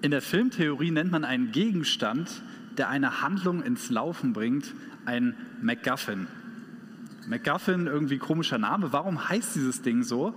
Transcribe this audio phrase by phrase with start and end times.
[0.00, 2.42] In der Filmtheorie nennt man einen Gegenstand,
[2.76, 4.72] der eine Handlung ins Laufen bringt,
[5.06, 6.28] ein MacGuffin.
[7.26, 8.92] MacGuffin, irgendwie komischer Name.
[8.92, 10.34] Warum heißt dieses Ding so?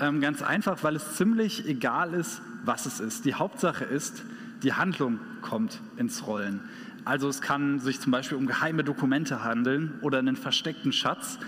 [0.00, 3.24] Ähm, ganz einfach, weil es ziemlich egal ist, was es ist.
[3.24, 4.24] Die Hauptsache ist,
[4.64, 6.60] die Handlung kommt ins Rollen.
[7.04, 11.38] Also es kann sich zum Beispiel um geheime Dokumente handeln oder einen versteckten Schatz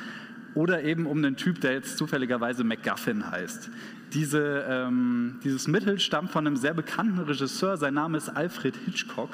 [0.56, 3.70] oder eben um einen Typ, der jetzt zufälligerweise MacGuffin heißt.
[4.14, 9.30] Diese, ähm, dieses Mittel stammt von einem sehr bekannten Regisseur, sein Name ist Alfred Hitchcock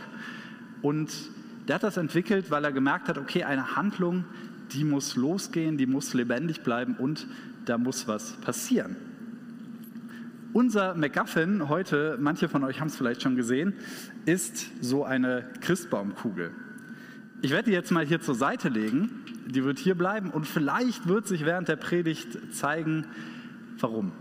[0.83, 1.11] und
[1.69, 4.25] der hat das entwickelt, weil er gemerkt hat, okay, eine Handlung,
[4.73, 7.29] die muss losgehen, die muss lebendig bleiben und
[7.67, 8.97] da muss was passieren.
[10.53, 13.75] Unser MacGuffin heute, manche von euch haben es vielleicht schon gesehen,
[14.27, 16.51] ist so eine Christbaumkugel.
[17.43, 19.11] Ich werde die jetzt mal hier zur Seite legen,
[19.47, 23.07] die wird hier bleiben und vielleicht wird sich während der Predigt zeigen,
[23.79, 24.13] warum.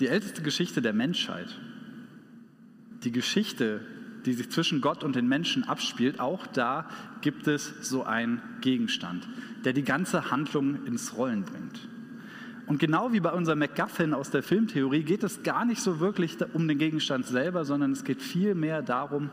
[0.00, 1.58] Die älteste Geschichte der Menschheit,
[3.04, 3.80] die Geschichte,
[4.24, 6.88] die sich zwischen Gott und den Menschen abspielt, auch da
[7.20, 9.28] gibt es so einen Gegenstand,
[9.64, 11.88] der die ganze Handlung ins Rollen bringt.
[12.66, 16.36] Und genau wie bei unserem MacGuffin aus der Filmtheorie geht es gar nicht so wirklich
[16.52, 19.30] um den Gegenstand selber, sondern es geht vielmehr darum,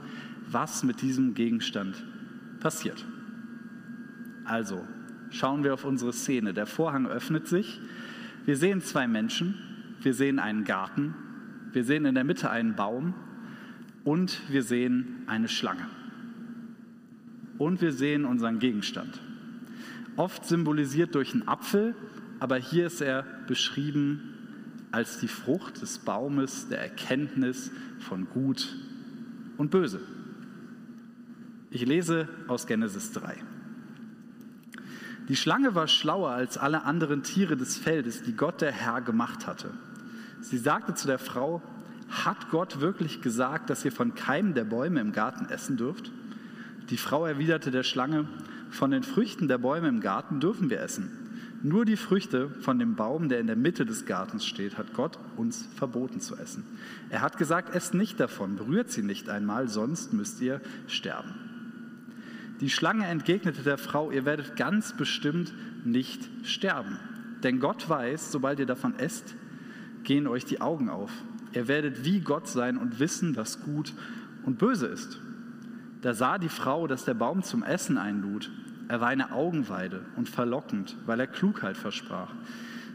[0.49, 2.03] was mit diesem Gegenstand
[2.59, 3.05] passiert.
[4.45, 4.85] Also,
[5.29, 6.53] schauen wir auf unsere Szene.
[6.53, 7.79] Der Vorhang öffnet sich.
[8.45, 9.55] Wir sehen zwei Menschen.
[10.02, 11.13] Wir sehen einen Garten.
[11.71, 13.13] Wir sehen in der Mitte einen Baum.
[14.03, 15.87] Und wir sehen eine Schlange.
[17.57, 19.19] Und wir sehen unseren Gegenstand.
[20.15, 21.95] Oft symbolisiert durch einen Apfel
[22.39, 24.33] aber hier ist er beschrieben
[24.91, 28.75] als die Frucht des Baumes der Erkenntnis von Gut
[29.57, 30.02] und Böse.
[31.71, 33.35] Ich lese aus Genesis 3.
[35.27, 39.45] Die Schlange war schlauer als alle anderen Tiere des Feldes, die Gott der Herr gemacht
[39.45, 39.69] hatte.
[40.41, 41.61] Sie sagte zu der Frau,
[42.09, 46.11] hat Gott wirklich gesagt, dass ihr von keinem der Bäume im Garten essen dürft?
[46.89, 48.27] Die Frau erwiderte der Schlange,
[48.71, 51.11] von den Früchten der Bäume im Garten dürfen wir essen.
[51.61, 55.19] Nur die Früchte von dem Baum, der in der Mitte des Gartens steht, hat Gott
[55.35, 56.65] uns verboten zu essen.
[57.09, 61.48] Er hat gesagt, esst nicht davon, berührt sie nicht einmal, sonst müsst ihr sterben.
[62.59, 65.53] Die Schlange entgegnete der Frau, ihr werdet ganz bestimmt
[65.86, 66.99] nicht sterben.
[67.43, 69.36] Denn Gott weiß, sobald ihr davon esst,
[70.03, 71.11] gehen euch die Augen auf.
[71.53, 73.93] Ihr werdet wie Gott sein und wissen, was gut
[74.43, 75.21] und böse ist.
[76.02, 78.52] Da sah die Frau, dass der Baum zum Essen einlud
[78.89, 82.33] er war eine Augenweide und verlockend, weil er Klugheit versprach.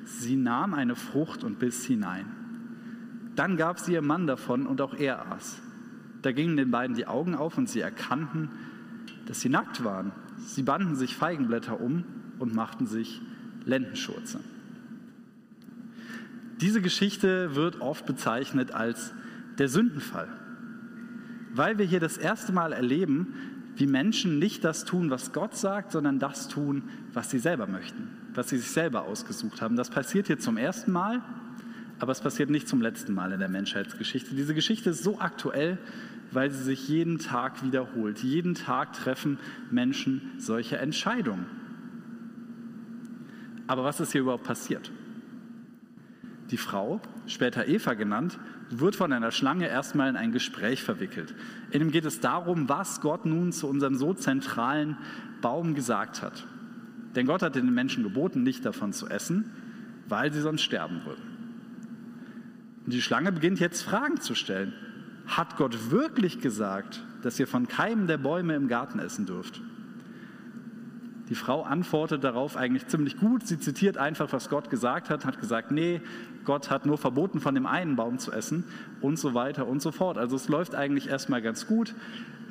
[0.04, 2.26] Sie nahm eine Frucht und biss hinein.
[3.36, 5.62] Dann gab sie ihr Mann davon und auch er aß.
[6.22, 8.50] Da gingen den beiden die Augen auf und sie erkannten,
[9.26, 10.12] dass sie nackt waren.
[10.38, 12.04] Sie banden sich Feigenblätter um
[12.38, 13.20] und machten sich
[13.64, 14.40] Lendenschurze.
[16.60, 19.12] Diese Geschichte wird oft bezeichnet als
[19.58, 20.28] der Sündenfall,
[21.52, 23.34] weil wir hier das erste Mal erleben,
[23.76, 28.08] wie Menschen nicht das tun, was Gott sagt, sondern das tun, was sie selber möchten,
[28.34, 29.76] was sie sich selber ausgesucht haben.
[29.76, 31.22] Das passiert hier zum ersten Mal,
[31.98, 34.34] aber es passiert nicht zum letzten Mal in der Menschheitsgeschichte.
[34.34, 35.78] Diese Geschichte ist so aktuell,
[36.34, 38.22] weil sie sich jeden Tag wiederholt.
[38.22, 39.38] Jeden Tag treffen
[39.70, 41.46] Menschen solche Entscheidungen.
[43.66, 44.90] Aber was ist hier überhaupt passiert?
[46.50, 48.38] Die Frau, später Eva genannt,
[48.70, 51.34] wird von einer Schlange erstmal in ein Gespräch verwickelt.
[51.70, 54.98] In dem geht es darum, was Gott nun zu unserem so zentralen
[55.40, 56.46] Baum gesagt hat.
[57.14, 59.50] Denn Gott hat den Menschen geboten, nicht davon zu essen,
[60.08, 61.22] weil sie sonst sterben würden.
[62.84, 64.74] Und die Schlange beginnt jetzt Fragen zu stellen.
[65.26, 69.62] Hat Gott wirklich gesagt, dass ihr von keinem der Bäume im Garten essen dürft?
[71.30, 73.46] Die Frau antwortet darauf eigentlich ziemlich gut.
[73.46, 76.02] Sie zitiert einfach, was Gott gesagt hat, hat gesagt, nee,
[76.44, 78.64] Gott hat nur verboten, von dem einen Baum zu essen
[79.00, 80.18] und so weiter und so fort.
[80.18, 81.94] Also es läuft eigentlich erstmal ganz gut.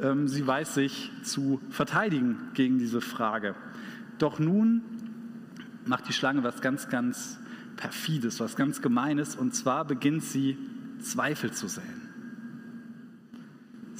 [0.01, 3.53] Ähm, sie weiß sich zu verteidigen gegen diese Frage.
[4.17, 4.81] Doch nun
[5.85, 7.39] macht die Schlange was ganz, ganz
[7.77, 10.57] perfides, was ganz gemeines und zwar beginnt sie
[10.99, 12.02] Zweifel zu säen.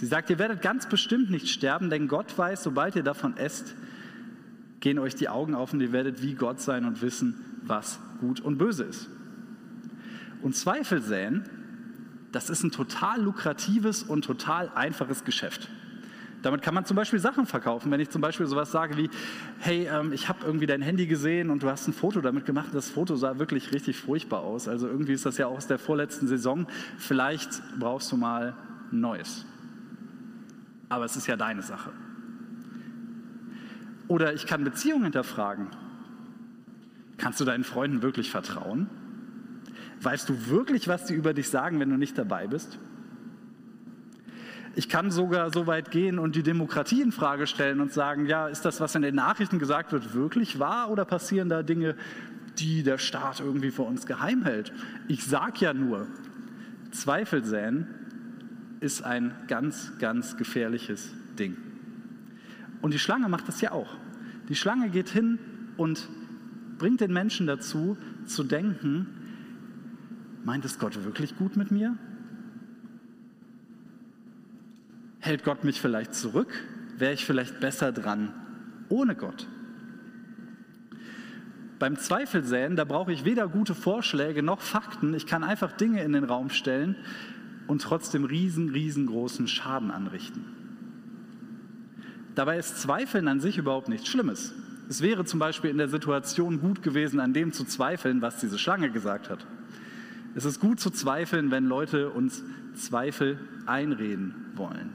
[0.03, 3.73] Sie sagt, ihr werdet ganz bestimmt nicht sterben, denn Gott weiß, sobald ihr davon esst,
[4.81, 8.41] gehen euch die Augen auf und ihr werdet wie Gott sein und wissen, was gut
[8.41, 9.09] und böse ist.
[10.41, 11.45] Und Zweifel säen,
[12.33, 15.69] das ist ein total lukratives und total einfaches Geschäft.
[16.41, 17.89] Damit kann man zum Beispiel Sachen verkaufen.
[17.89, 19.09] Wenn ich zum Beispiel sowas sage wie,
[19.59, 22.67] hey, ähm, ich habe irgendwie dein Handy gesehen und du hast ein Foto damit gemacht
[22.73, 24.67] das Foto sah wirklich richtig furchtbar aus.
[24.67, 26.67] Also irgendwie ist das ja auch aus der vorletzten Saison.
[26.97, 28.53] Vielleicht brauchst du mal
[28.91, 29.45] ein neues.
[30.93, 31.91] Aber es ist ja deine Sache.
[34.07, 35.69] Oder ich kann Beziehungen hinterfragen.
[37.17, 38.91] Kannst du deinen Freunden wirklich vertrauen?
[40.03, 42.77] Weißt du wirklich, was die über dich sagen, wenn du nicht dabei bist?
[44.75, 48.47] Ich kann sogar so weit gehen und die Demokratie in Frage stellen und sagen, ja,
[48.47, 51.95] ist das, was in den Nachrichten gesagt wird, wirklich wahr oder passieren da Dinge,
[52.59, 54.71] die der Staat irgendwie vor uns geheim hält?
[55.07, 56.05] Ich sage ja nur,
[56.91, 57.87] Zweifel säen
[58.83, 61.09] ist ein ganz, ganz gefährliches
[61.39, 61.57] Ding.
[62.81, 63.95] Und die Schlange macht das ja auch.
[64.49, 65.39] Die Schlange geht hin
[65.77, 66.09] und
[66.77, 69.07] bringt den Menschen dazu, zu denken,
[70.43, 71.97] meint es Gott wirklich gut mit mir?
[75.19, 76.53] Hält Gott mich vielleicht zurück?
[76.97, 78.33] Wäre ich vielleicht besser dran
[78.89, 79.47] ohne Gott?
[81.79, 85.13] Beim Zweifelsäen, da brauche ich weder gute Vorschläge noch Fakten.
[85.13, 86.97] Ich kann einfach Dinge in den Raum stellen
[87.67, 90.45] und trotzdem riesen, riesengroßen Schaden anrichten.
[92.35, 94.53] Dabei ist Zweifeln an sich überhaupt nichts Schlimmes.
[94.89, 98.57] Es wäre zum Beispiel in der Situation gut gewesen, an dem zu zweifeln, was diese
[98.57, 99.45] Schlange gesagt hat.
[100.35, 102.43] Es ist gut zu zweifeln, wenn Leute uns
[102.73, 104.89] Zweifel einreden wollen.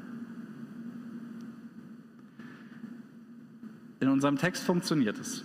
[4.00, 5.44] In unserem Text funktioniert es.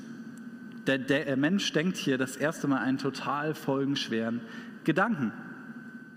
[0.88, 4.42] Der, der, Mensch denkt hier das erste Mal einen total folgenschweren
[4.84, 5.31] Gedanken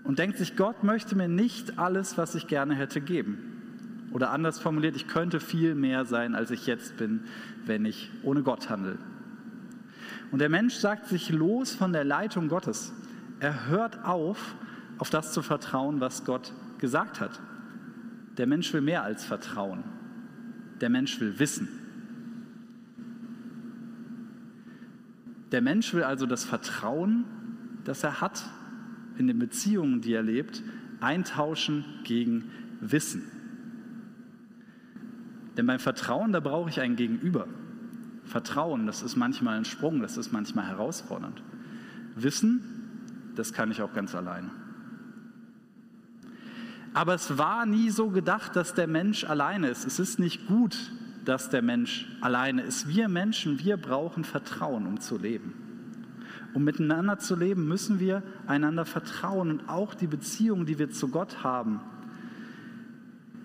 [0.07, 4.07] und denkt sich, Gott möchte mir nicht alles, was ich gerne hätte, geben.
[4.13, 7.25] Oder anders formuliert, ich könnte viel mehr sein, als ich jetzt bin,
[7.65, 8.97] wenn ich ohne Gott handle.
[10.31, 12.93] Und der Mensch sagt sich los von der Leitung Gottes.
[13.41, 14.55] Er hört auf,
[14.97, 17.41] auf das zu vertrauen, was Gott gesagt hat.
[18.37, 19.83] Der Mensch will mehr als Vertrauen.
[20.79, 21.67] Der Mensch will Wissen.
[25.51, 27.25] Der Mensch will also das Vertrauen,
[27.83, 28.45] das er hat
[29.17, 30.63] in den Beziehungen, die er lebt,
[30.99, 33.23] eintauschen gegen Wissen.
[35.57, 37.47] Denn beim Vertrauen, da brauche ich ein Gegenüber.
[38.25, 41.41] Vertrauen, das ist manchmal ein Sprung, das ist manchmal herausfordernd.
[42.15, 44.49] Wissen, das kann ich auch ganz alleine.
[46.93, 49.85] Aber es war nie so gedacht, dass der Mensch alleine ist.
[49.85, 50.91] Es ist nicht gut,
[51.25, 52.87] dass der Mensch alleine ist.
[52.87, 55.66] Wir Menschen, wir brauchen Vertrauen, um zu leben.
[56.53, 59.51] Um miteinander zu leben, müssen wir einander vertrauen.
[59.51, 61.79] Und auch die Beziehung, die wir zu Gott haben,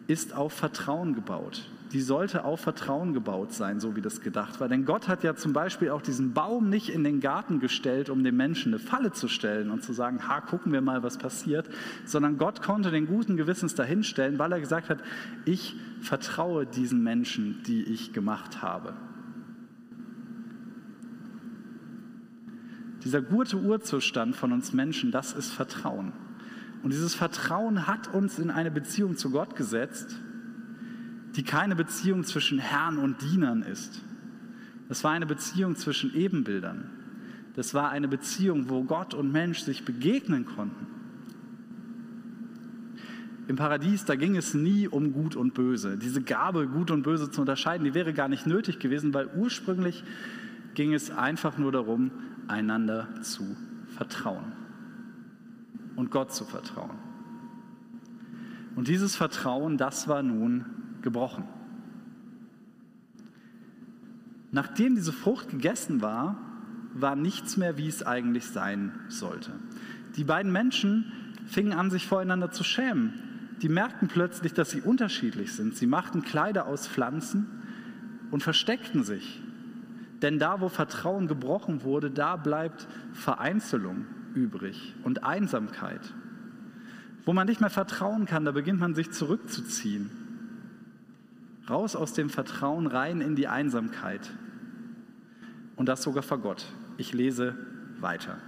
[0.07, 4.69] ist auf Vertrauen gebaut die sollte auf Vertrauen gebaut sein, so wie das gedacht war.
[4.69, 8.25] Denn Gott hat ja zum Beispiel auch diesen Baum nicht in den Garten gestellt, um
[8.25, 11.69] dem Menschen eine Falle zu stellen und zu sagen, ha, gucken wir mal, was passiert,
[12.05, 14.99] sondern Gott konnte den guten Gewissens dahinstellen, weil er gesagt hat,
[15.45, 18.95] ich vertraue diesen Menschen, die ich gemacht habe.
[23.05, 26.13] Dieser gute Urzustand von uns Menschen, das ist Vertrauen.
[26.83, 30.17] Und dieses Vertrauen hat uns in eine Beziehung zu Gott gesetzt,
[31.37, 34.03] die keine Beziehung zwischen Herrn und Dienern ist.
[34.89, 36.91] Das war eine Beziehung zwischen Ebenbildern.
[37.55, 40.87] Das war eine Beziehung, wo Gott und Mensch sich begegnen konnten.
[43.49, 45.99] Im Paradies, da ging es nie um Gut und Böse.
[45.99, 50.05] Diese Gabe, Gut und Böse zu unterscheiden, die wäre gar nicht nötig gewesen, weil ursprünglich
[50.75, 52.11] ging es einfach nur darum,
[52.49, 53.57] einander zu
[53.89, 54.53] vertrauen
[55.97, 56.99] und Gott zu vertrauen.
[58.75, 60.65] Und dieses Vertrauen, das war nun
[61.03, 61.45] gebrochen.
[64.51, 66.37] Nachdem diese Frucht gegessen war,
[66.95, 69.53] war nichts mehr, wie es eigentlich sein sollte.
[70.17, 71.11] Die beiden Menschen
[71.47, 73.15] fingen an, sich voreinander zu schämen.
[73.63, 75.77] Die merkten plötzlich, dass sie unterschiedlich sind.
[75.77, 77.47] Sie machten Kleider aus Pflanzen
[78.31, 79.41] und versteckten sich.
[80.23, 86.15] Denn da, wo Vertrauen gebrochen wurde, da bleibt Vereinzelung übrig und Einsamkeit.
[87.25, 90.11] Wo man nicht mehr vertrauen kann, da beginnt man sich zurückzuziehen.
[91.69, 94.31] Raus aus dem Vertrauen rein in die Einsamkeit.
[95.77, 96.67] Und das sogar vor Gott.
[96.97, 97.57] Ich lese
[98.01, 98.39] weiter.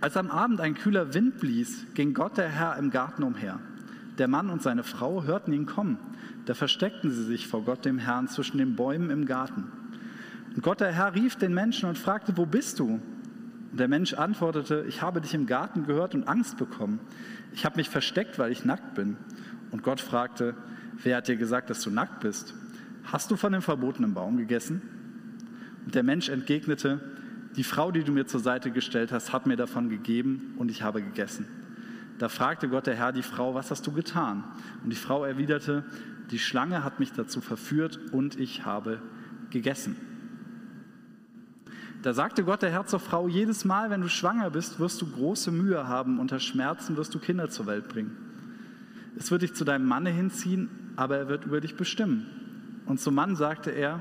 [0.00, 3.58] Als am Abend ein kühler Wind blies, ging Gott der Herr im Garten umher.
[4.18, 5.98] Der Mann und seine Frau hörten ihn kommen.
[6.46, 9.72] Da versteckten sie sich vor Gott dem Herrn zwischen den Bäumen im Garten.
[10.58, 13.00] Und Gott der Herr rief den Menschen und fragte, wo bist du?
[13.70, 16.98] Und der Mensch antwortete, ich habe dich im Garten gehört und Angst bekommen.
[17.52, 19.16] Ich habe mich versteckt, weil ich nackt bin.
[19.70, 20.56] Und Gott fragte,
[21.00, 22.54] Wer hat dir gesagt, dass du nackt bist?
[23.04, 24.82] Hast du von dem verbotenen Baum gegessen?
[25.84, 27.00] Und der Mensch entgegnete,
[27.54, 30.82] die Frau, die du mir zur Seite gestellt hast, hat mir davon gegeben und ich
[30.82, 31.46] habe gegessen.
[32.18, 34.42] Da fragte Gott der Herr die Frau, was hast du getan?
[34.82, 35.84] Und die Frau erwiderte,
[36.32, 39.00] die Schlange hat mich dazu verführt und ich habe
[39.50, 40.07] gegessen.
[42.02, 45.10] Da sagte Gott der Herr zur Frau, jedes Mal, wenn du schwanger bist, wirst du
[45.10, 48.16] große Mühe haben, unter Schmerzen wirst du Kinder zur Welt bringen.
[49.16, 52.26] Es wird dich zu deinem Manne hinziehen aber er wird über dich bestimmen.
[52.84, 54.00] Und zum Mann sagte er,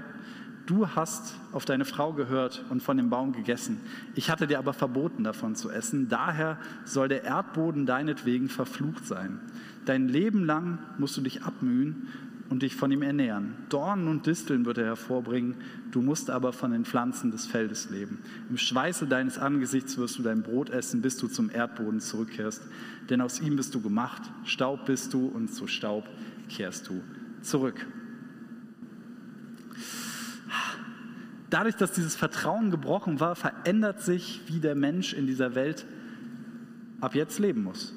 [0.66, 3.80] du hast auf deine Frau gehört und von dem Baum gegessen.
[4.16, 6.10] Ich hatte dir aber verboten, davon zu essen.
[6.10, 9.40] Daher soll der Erdboden deinetwegen verflucht sein.
[9.86, 12.08] Dein Leben lang musst du dich abmühen
[12.50, 13.56] und dich von ihm ernähren.
[13.70, 15.56] Dornen und Disteln wird er hervorbringen,
[15.92, 18.20] du musst aber von den Pflanzen des Feldes leben.
[18.50, 22.64] Im Schweiße deines Angesichts wirst du dein Brot essen, bis du zum Erdboden zurückkehrst,
[23.10, 26.08] denn aus ihm bist du gemacht, Staub bist du und zu Staub
[26.50, 27.02] kehrst du
[27.42, 27.86] zurück.
[31.50, 35.86] Dadurch, dass dieses Vertrauen gebrochen war, verändert sich, wie der Mensch in dieser Welt
[37.00, 37.94] ab jetzt leben muss.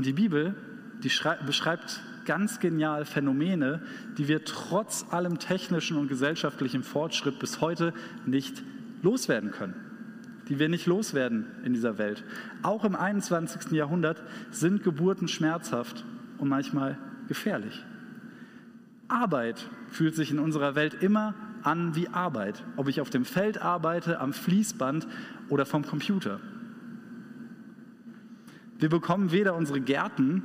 [0.00, 0.54] Und die Bibel,
[1.04, 1.10] die
[1.44, 3.82] beschreibt ganz genial Phänomene,
[4.16, 7.92] die wir trotz allem technischen und gesellschaftlichen Fortschritt bis heute
[8.24, 8.62] nicht
[9.02, 9.74] loswerden können.
[10.48, 12.24] Die wir nicht loswerden in dieser Welt.
[12.62, 13.72] Auch im 21.
[13.72, 16.06] Jahrhundert sind Geburten schmerzhaft
[16.38, 16.96] und manchmal
[17.28, 17.84] gefährlich.
[19.08, 23.60] Arbeit fühlt sich in unserer Welt immer an wie Arbeit, ob ich auf dem Feld
[23.60, 25.06] arbeite, am Fließband
[25.50, 26.40] oder vom Computer.
[28.80, 30.42] Wir bekommen weder unsere Gärten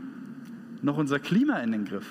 [0.81, 2.05] noch unser Klima in den Griff.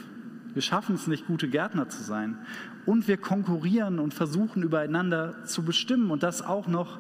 [0.55, 2.39] Wir schaffen es nicht, gute Gärtner zu sein.
[2.87, 6.99] Und wir konkurrieren und versuchen übereinander zu bestimmen und das auch noch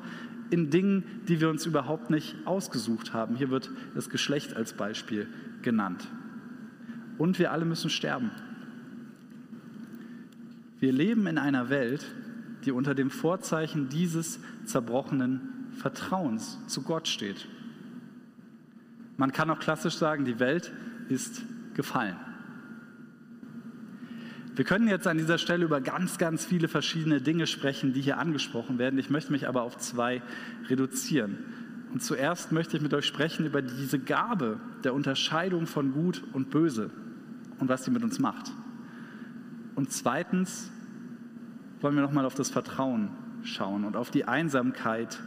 [0.50, 3.36] in Dingen, die wir uns überhaupt nicht ausgesucht haben.
[3.36, 5.26] Hier wird das Geschlecht als Beispiel
[5.62, 6.06] genannt.
[7.16, 8.30] Und wir alle müssen sterben.
[10.80, 12.04] Wir leben in einer Welt,
[12.64, 15.40] die unter dem Vorzeichen dieses zerbrochenen
[15.76, 17.48] Vertrauens zu Gott steht.
[19.16, 20.72] Man kann auch klassisch sagen, die Welt
[21.08, 21.42] ist
[21.74, 22.16] gefallen.
[24.56, 28.18] Wir können jetzt an dieser Stelle über ganz, ganz viele verschiedene Dinge sprechen, die hier
[28.18, 28.98] angesprochen werden.
[28.98, 30.22] Ich möchte mich aber auf zwei
[30.68, 31.38] reduzieren.
[31.92, 36.50] Und zuerst möchte ich mit euch sprechen über diese Gabe der Unterscheidung von Gut und
[36.50, 36.90] Böse
[37.58, 38.52] und was sie mit uns macht.
[39.74, 40.70] Und zweitens
[41.80, 43.10] wollen wir nochmal auf das Vertrauen
[43.42, 45.18] schauen und auf die Einsamkeit,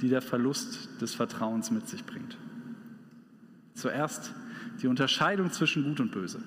[0.00, 2.36] die der Verlust des Vertrauens mit sich bringt.
[3.82, 4.32] Zuerst
[4.80, 6.40] die Unterscheidung zwischen Gut und Böse.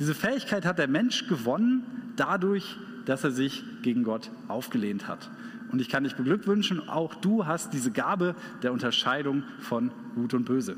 [0.00, 1.84] Diese Fähigkeit hat der Mensch gewonnen
[2.16, 5.30] dadurch, dass er sich gegen Gott aufgelehnt hat.
[5.70, 10.46] Und ich kann dich beglückwünschen, auch du hast diese Gabe der Unterscheidung von Gut und
[10.46, 10.74] Böse.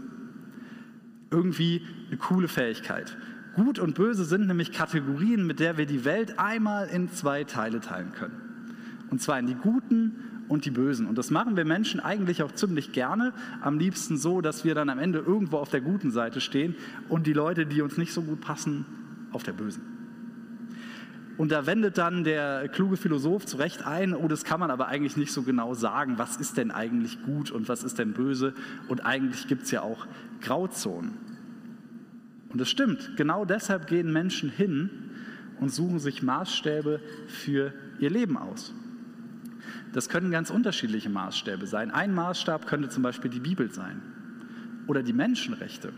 [1.31, 3.17] Irgendwie eine coole Fähigkeit.
[3.55, 7.81] Gut und Böse sind nämlich Kategorien, mit der wir die Welt einmal in zwei Teile
[7.81, 8.37] teilen können.
[9.09, 11.07] Und zwar in die guten und die Bösen.
[11.07, 13.33] Und das machen wir Menschen eigentlich auch ziemlich gerne.
[13.63, 16.77] Am liebsten so, dass wir dann am Ende irgendwo auf der guten Seite stehen
[17.09, 18.85] und die Leute, die uns nicht so gut passen,
[19.33, 19.83] auf der bösen.
[21.39, 24.89] Und da wendet dann der kluge Philosoph zu Recht ein, oh, das kann man aber
[24.89, 28.53] eigentlich nicht so genau sagen, was ist denn eigentlich gut und was ist denn böse?
[28.89, 30.07] Und eigentlich gibt es ja auch
[30.43, 31.13] Grauzonen.
[32.51, 34.91] Und das stimmt, genau deshalb gehen Menschen hin
[35.61, 38.75] und suchen sich Maßstäbe für ihr Leben aus.
[39.93, 41.91] Das können ganz unterschiedliche Maßstäbe sein.
[41.91, 44.01] Ein Maßstab könnte zum Beispiel die Bibel sein
[44.87, 45.93] oder die Menschenrechte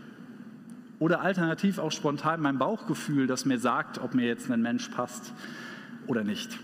[0.98, 5.32] oder alternativ auch spontan mein Bauchgefühl, das mir sagt, ob mir jetzt ein Mensch passt
[6.06, 6.58] oder nicht.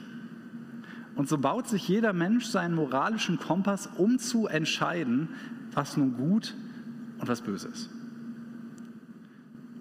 [1.15, 5.29] Und so baut sich jeder Mensch seinen moralischen Kompass, um zu entscheiden,
[5.73, 6.55] was nun gut
[7.19, 7.91] und was böse ist.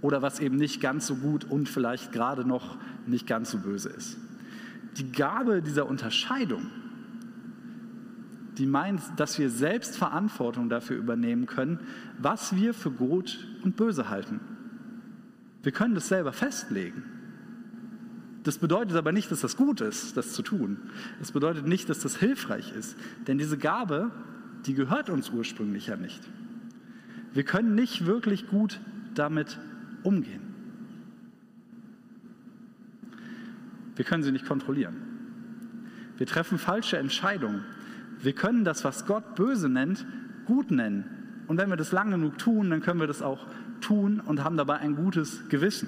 [0.01, 3.89] Oder was eben nicht ganz so gut und vielleicht gerade noch nicht ganz so böse
[3.89, 4.17] ist.
[4.97, 6.69] Die Gabe dieser Unterscheidung
[8.59, 11.79] die meint, dass wir selbst Verantwortung dafür übernehmen können,
[12.17, 14.41] was wir für gut und böse halten.
[15.63, 17.03] Wir können das selber festlegen.
[18.43, 20.77] Das bedeutet aber nicht, dass das gut ist, das zu tun.
[21.19, 22.97] Das bedeutet nicht, dass das hilfreich ist.
[23.27, 24.11] Denn diese Gabe,
[24.65, 26.21] die gehört uns ursprünglich ja nicht.
[27.33, 28.81] Wir können nicht wirklich gut
[29.15, 29.57] damit
[30.03, 30.41] umgehen.
[33.95, 34.95] Wir können sie nicht kontrollieren.
[36.17, 37.63] Wir treffen falsche Entscheidungen
[38.21, 40.05] wir können das, was Gott böse nennt,
[40.45, 41.05] gut nennen.
[41.47, 43.47] Und wenn wir das lang genug tun, dann können wir das auch
[43.81, 45.87] tun und haben dabei ein gutes Gewissen.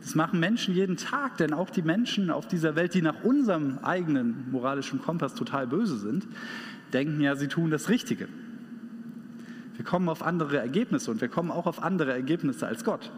[0.00, 3.78] Das machen Menschen jeden Tag, denn auch die Menschen auf dieser Welt, die nach unserem
[3.78, 6.26] eigenen moralischen Kompass total böse sind,
[6.92, 8.28] denken ja, sie tun das Richtige.
[9.76, 13.10] Wir kommen auf andere Ergebnisse und wir kommen auch auf andere Ergebnisse als Gott.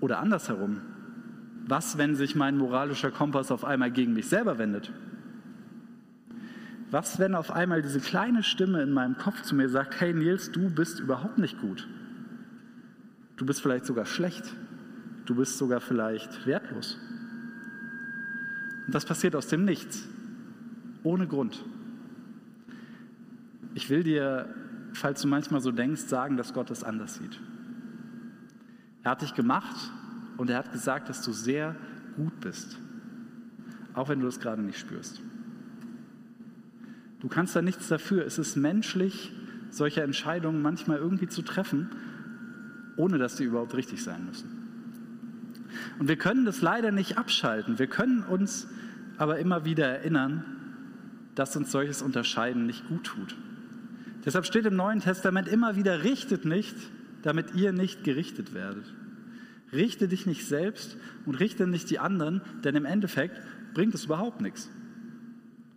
[0.00, 0.80] Oder andersherum,
[1.68, 4.92] was, wenn sich mein moralischer Kompass auf einmal gegen mich selber wendet?
[6.90, 10.50] Was, wenn auf einmal diese kleine Stimme in meinem Kopf zu mir sagt, hey Nils,
[10.50, 11.86] du bist überhaupt nicht gut.
[13.36, 14.54] Du bist vielleicht sogar schlecht.
[15.26, 16.98] Du bist sogar vielleicht wertlos.
[18.86, 20.08] Und das passiert aus dem Nichts,
[21.02, 21.62] ohne Grund.
[23.74, 24.54] Ich will dir
[24.92, 27.40] falls du manchmal so denkst, sagen, dass Gott es anders sieht.
[29.02, 29.76] Er hat dich gemacht
[30.38, 31.76] und er hat gesagt, dass du sehr
[32.16, 32.78] gut bist,
[33.92, 35.20] auch wenn du das gerade nicht spürst.
[37.20, 38.24] Du kannst da nichts dafür.
[38.24, 39.32] Es ist menschlich,
[39.70, 41.90] solche Entscheidungen manchmal irgendwie zu treffen,
[42.96, 44.48] ohne dass die überhaupt richtig sein müssen.
[45.98, 47.78] Und wir können das leider nicht abschalten.
[47.78, 48.68] Wir können uns
[49.18, 50.44] aber immer wieder erinnern,
[51.34, 53.36] dass uns solches Unterscheiden nicht gut tut.
[54.24, 56.76] Deshalb steht im Neuen Testament immer wieder, richtet nicht,
[57.22, 58.92] damit ihr nicht gerichtet werdet.
[59.72, 60.96] Richte dich nicht selbst
[61.26, 63.40] und richte nicht die anderen, denn im Endeffekt
[63.74, 64.70] bringt es überhaupt nichts.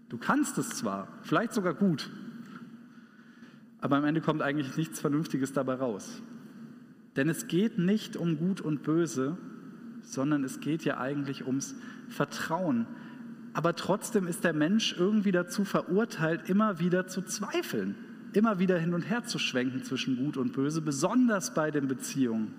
[0.09, 2.09] Du kannst es zwar, vielleicht sogar gut,
[3.81, 6.21] aber am Ende kommt eigentlich nichts Vernünftiges dabei raus.
[7.15, 9.37] Denn es geht nicht um Gut und Böse,
[10.01, 11.75] sondern es geht ja eigentlich ums
[12.07, 12.87] Vertrauen.
[13.53, 17.95] Aber trotzdem ist der Mensch irgendwie dazu verurteilt, immer wieder zu zweifeln,
[18.33, 22.53] immer wieder hin und her zu schwenken zwischen Gut und Böse, besonders bei den Beziehungen,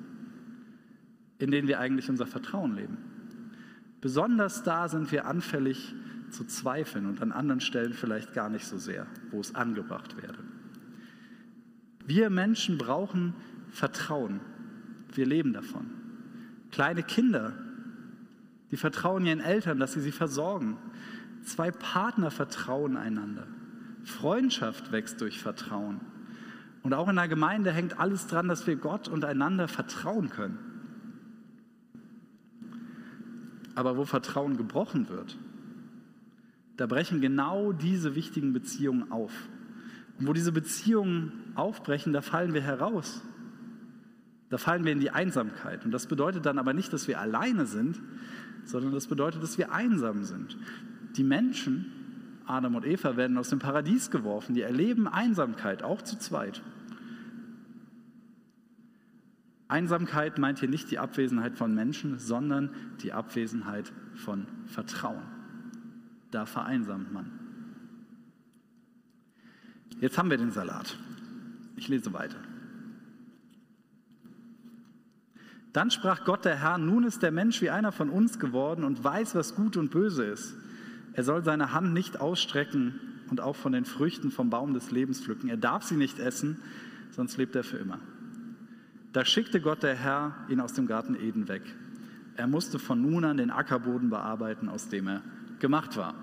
[1.43, 2.99] in denen wir eigentlich unser Vertrauen leben.
[4.01, 5.93] Besonders da sind wir anfällig
[6.31, 10.39] zu zweifeln und an anderen Stellen vielleicht gar nicht so sehr, wo es angebracht werde.
[12.07, 13.35] Wir Menschen brauchen
[13.71, 14.39] Vertrauen.
[15.13, 15.91] Wir leben davon.
[16.71, 17.53] Kleine Kinder,
[18.71, 20.77] die vertrauen ihren Eltern, dass sie sie versorgen.
[21.43, 23.49] Zwei Partner vertrauen einander.
[24.05, 26.03] Freundschaft wächst durch Vertrauen.
[26.85, 30.72] Und auch in der Gemeinde hängt alles dran, dass wir Gott und einander vertrauen können.
[33.75, 35.39] Aber wo Vertrauen gebrochen wird,
[36.77, 39.33] da brechen genau diese wichtigen Beziehungen auf.
[40.19, 43.23] Und wo diese Beziehungen aufbrechen, da fallen wir heraus.
[44.51, 45.85] Da fallen wir in die Einsamkeit.
[45.85, 48.01] Und das bedeutet dann aber nicht, dass wir alleine sind,
[48.65, 50.59] sondern das bedeutet, dass wir einsam sind.
[51.17, 51.87] Die Menschen,
[52.47, 54.55] Adam und Eva, werden aus dem Paradies geworfen.
[54.55, 56.63] Die erleben Einsamkeit, auch zu zweit.
[59.73, 62.71] Einsamkeit meint hier nicht die Abwesenheit von Menschen, sondern
[63.03, 65.23] die Abwesenheit von Vertrauen.
[66.31, 67.33] Da vereinsamt man.
[70.01, 70.99] Jetzt haben wir den Salat.
[71.77, 72.37] Ich lese weiter.
[75.73, 79.03] Dann sprach Gott der Herr, nun ist der Mensch wie einer von uns geworden und
[79.03, 80.55] weiß, was gut und böse ist.
[81.15, 85.23] Er soll seine Hand nicht ausstrecken und auch von den Früchten vom Baum des Lebens
[85.23, 85.49] pflücken.
[85.49, 86.61] Er darf sie nicht essen,
[87.11, 87.99] sonst lebt er für immer.
[89.13, 91.63] Da schickte Gott der Herr ihn aus dem Garten Eden weg.
[92.37, 95.23] Er musste von nun an den Ackerboden bearbeiten, aus dem er
[95.59, 96.15] gemacht war.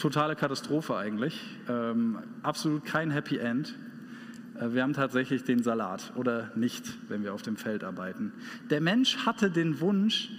[0.00, 1.42] Totale Katastrophe eigentlich.
[1.68, 3.74] Ähm, absolut kein Happy End.
[4.54, 8.32] Äh, wir haben tatsächlich den Salat oder nicht, wenn wir auf dem Feld arbeiten.
[8.70, 10.30] Der Mensch hatte den Wunsch,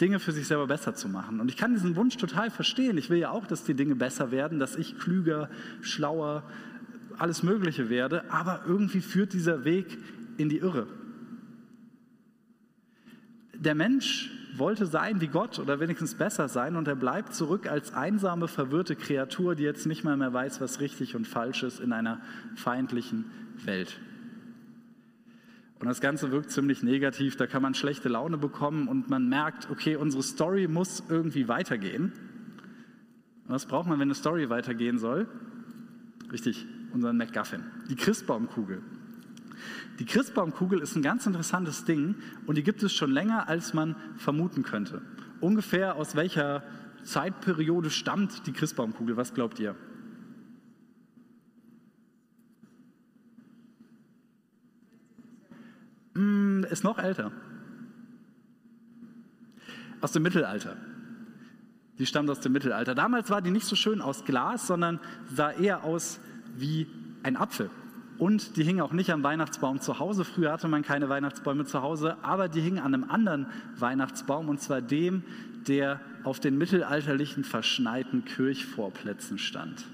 [0.00, 1.40] Dinge für sich selber besser zu machen.
[1.40, 2.96] Und ich kann diesen Wunsch total verstehen.
[2.96, 5.50] Ich will ja auch, dass die Dinge besser werden, dass ich klüger,
[5.82, 6.44] schlauer,
[7.18, 8.30] alles Mögliche werde.
[8.30, 9.98] Aber irgendwie führt dieser Weg
[10.38, 10.86] in die Irre.
[13.54, 17.94] Der Mensch wollte sein wie Gott oder wenigstens besser sein und er bleibt zurück als
[17.94, 21.92] einsame, verwirrte Kreatur, die jetzt nicht mal mehr weiß, was richtig und falsch ist in
[21.92, 22.20] einer
[22.56, 23.30] feindlichen
[23.64, 24.00] Welt.
[25.78, 29.68] Und das Ganze wirkt ziemlich negativ, da kann man schlechte Laune bekommen und man merkt,
[29.70, 32.12] okay, unsere Story muss irgendwie weitergehen.
[33.46, 35.26] was braucht man, wenn eine Story weitergehen soll?
[36.30, 38.82] Richtig, unseren MacGuffin, die Christbaumkugel.
[39.98, 43.96] Die Christbaumkugel ist ein ganz interessantes Ding und die gibt es schon länger, als man
[44.16, 45.02] vermuten könnte.
[45.40, 46.62] Ungefähr aus welcher
[47.04, 49.16] Zeitperiode stammt die Christbaumkugel?
[49.16, 49.76] Was glaubt ihr?
[56.14, 57.32] Hm, ist noch älter.
[60.00, 60.76] Aus dem Mittelalter.
[61.98, 62.94] Die stammt aus dem Mittelalter.
[62.94, 64.98] Damals war die nicht so schön aus Glas, sondern
[65.32, 66.20] sah eher aus
[66.56, 66.86] wie
[67.22, 67.70] ein Apfel.
[68.18, 70.24] Und die hing auch nicht am Weihnachtsbaum zu Hause.
[70.24, 73.46] Früher hatte man keine Weihnachtsbäume zu Hause, aber die hing an einem anderen
[73.78, 75.24] Weihnachtsbaum, und zwar dem,
[75.66, 79.84] der auf den mittelalterlichen verschneiten Kirchvorplätzen stand.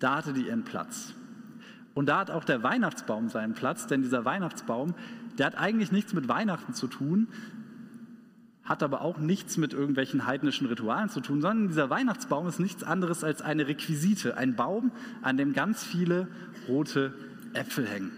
[0.00, 1.14] Da hatte die ihren Platz.
[1.94, 4.94] Und da hat auch der Weihnachtsbaum seinen Platz, denn dieser Weihnachtsbaum,
[5.38, 7.28] der hat eigentlich nichts mit Weihnachten zu tun,
[8.70, 12.84] hat aber auch nichts mit irgendwelchen heidnischen Ritualen zu tun, sondern dieser Weihnachtsbaum ist nichts
[12.84, 16.28] anderes als eine Requisite, ein Baum, an dem ganz viele
[16.68, 17.12] rote
[17.52, 18.12] Äpfel hängen.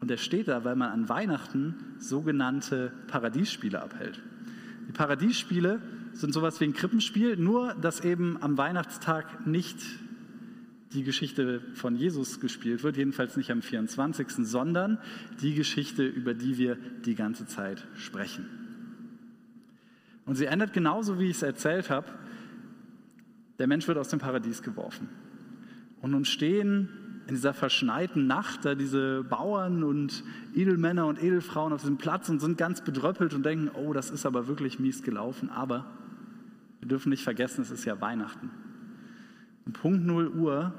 [0.00, 4.20] Und er steht da, weil man an Weihnachten sogenannte Paradiesspiele abhält.
[4.88, 5.80] Die Paradiesspiele
[6.12, 9.78] sind sowas wie ein Krippenspiel, nur dass eben am Weihnachtstag nicht
[10.92, 14.98] die Geschichte von Jesus gespielt wird, jedenfalls nicht am 24., sondern
[15.40, 18.46] die Geschichte, über die wir die ganze Zeit sprechen.
[20.26, 22.08] Und sie endet genauso, wie ich es erzählt habe.
[23.58, 25.08] Der Mensch wird aus dem Paradies geworfen.
[26.00, 26.88] Und nun stehen
[27.26, 30.24] in dieser verschneiten Nacht da diese Bauern und
[30.54, 34.26] Edelmänner und Edelfrauen auf diesem Platz und sind ganz bedröppelt und denken, oh, das ist
[34.26, 35.50] aber wirklich mies gelaufen.
[35.50, 35.86] Aber
[36.80, 38.50] wir dürfen nicht vergessen, es ist ja Weihnachten.
[39.70, 40.74] Um Punkt 0 Uhr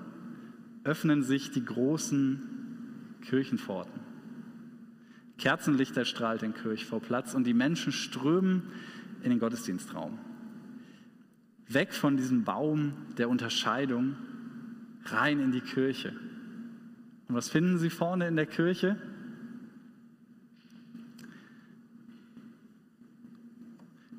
[0.83, 2.41] öffnen sich die großen
[3.21, 4.01] Kirchenpforten.
[5.37, 8.63] Kerzenlichter strahlt den Kirchvorplatz und die Menschen strömen
[9.23, 10.19] in den Gottesdienstraum.
[11.69, 14.17] Weg von diesem Baum der Unterscheidung
[15.05, 16.09] rein in die Kirche.
[17.29, 18.97] Und was finden Sie vorne in der Kirche?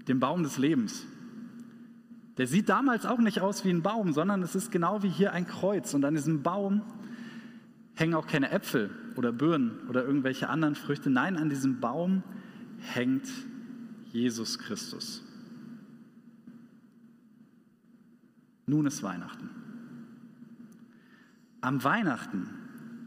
[0.08, 1.06] Den Baum des Lebens.
[2.38, 5.32] Der sieht damals auch nicht aus wie ein Baum, sondern es ist genau wie hier
[5.32, 5.92] ein Kreuz.
[5.94, 6.82] Und an diesem Baum
[7.94, 11.10] hängen auch keine Äpfel oder Birnen oder irgendwelche anderen Früchte.
[11.10, 12.22] Nein, an diesem Baum
[12.78, 13.28] hängt
[14.12, 15.22] Jesus Christus.
[18.66, 19.50] Nun ist Weihnachten.
[21.60, 22.48] Am Weihnachten,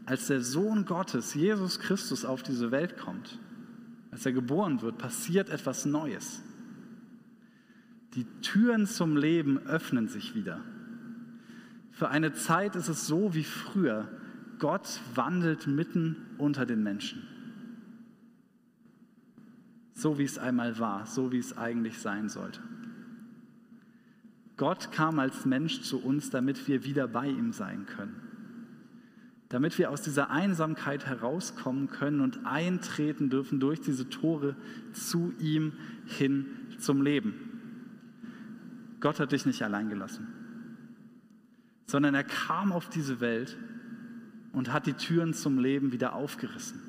[0.06, 3.38] als der Sohn Gottes, Jesus Christus, auf diese Welt kommt,
[4.10, 6.42] als er geboren wird, passiert etwas Neues.
[8.16, 10.62] Die Türen zum Leben öffnen sich wieder.
[11.92, 14.08] Für eine Zeit ist es so wie früher.
[14.58, 17.22] Gott wandelt mitten unter den Menschen.
[19.92, 22.60] So wie es einmal war, so wie es eigentlich sein sollte.
[24.56, 28.16] Gott kam als Mensch zu uns, damit wir wieder bei ihm sein können.
[29.50, 34.56] Damit wir aus dieser Einsamkeit herauskommen können und eintreten dürfen durch diese Tore
[34.94, 35.74] zu ihm
[36.06, 36.46] hin
[36.78, 37.45] zum Leben.
[39.00, 40.26] Gott hat dich nicht allein gelassen,
[41.86, 43.56] sondern er kam auf diese Welt
[44.52, 46.80] und hat die Türen zum Leben wieder aufgerissen.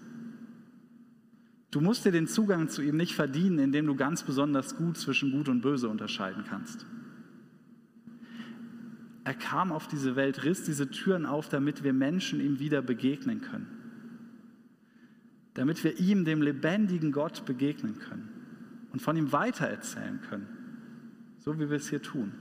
[1.69, 5.31] Du musst dir den Zugang zu ihm nicht verdienen, indem du ganz besonders gut zwischen
[5.31, 6.85] Gut und Böse unterscheiden kannst.
[9.25, 13.41] Er kam auf diese Welt, riss diese Türen auf, damit wir Menschen ihm wieder begegnen
[13.41, 13.67] können.
[15.55, 18.29] Damit wir ihm, dem lebendigen Gott, begegnen können
[18.93, 20.56] und von ihm weitererzählen können
[21.47, 22.33] so wie wir es hier tun.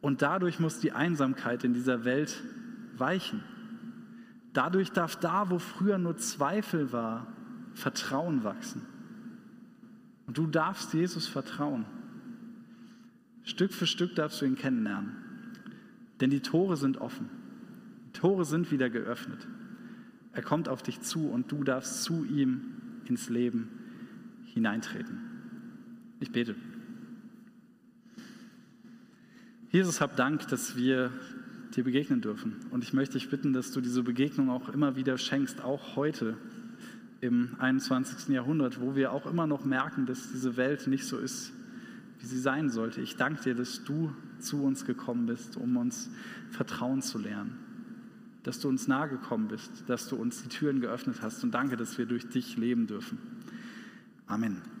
[0.00, 2.40] Und dadurch muss die Einsamkeit in dieser Welt
[2.96, 3.42] weichen.
[4.52, 7.26] Dadurch darf da, wo früher nur Zweifel war,
[7.74, 8.82] Vertrauen wachsen.
[10.28, 11.86] Und du darfst Jesus vertrauen.
[13.42, 15.16] Stück für Stück darfst du ihn kennenlernen.
[16.20, 17.28] Denn die Tore sind offen.
[18.06, 19.48] Die Tore sind wieder geöffnet.
[20.34, 22.60] Er kommt auf dich zu und du darfst zu ihm
[23.06, 23.70] ins Leben
[24.44, 25.18] hineintreten.
[26.20, 26.54] Ich bete.
[29.74, 31.10] Jesus, hab Dank, dass wir
[31.74, 32.54] dir begegnen dürfen.
[32.70, 36.36] Und ich möchte dich bitten, dass du diese Begegnung auch immer wieder schenkst, auch heute
[37.20, 38.28] im 21.
[38.28, 41.52] Jahrhundert, wo wir auch immer noch merken, dass diese Welt nicht so ist,
[42.20, 43.00] wie sie sein sollte.
[43.00, 46.08] Ich danke dir, dass du zu uns gekommen bist, um uns
[46.52, 47.58] Vertrauen zu lernen,
[48.44, 51.76] dass du uns nahe gekommen bist, dass du uns die Türen geöffnet hast und danke,
[51.76, 53.18] dass wir durch dich leben dürfen.
[54.28, 54.73] Amen.